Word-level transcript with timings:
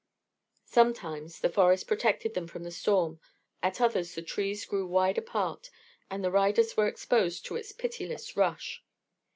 Sometimes 0.65 1.41
the 1.41 1.49
forest 1.51 1.85
protected 1.85 2.33
them 2.33 2.47
from 2.47 2.63
the 2.63 2.71
storm, 2.71 3.19
at 3.61 3.79
others 3.79 4.15
the 4.15 4.23
trees 4.23 4.65
grew 4.65 4.87
wide 4.87 5.19
apart 5.19 5.69
and 6.09 6.23
the 6.23 6.31
riders 6.31 6.75
were 6.75 6.87
exposed 6.87 7.45
to 7.45 7.55
its 7.55 7.71
pitiless 7.71 8.35
rush. 8.35 8.83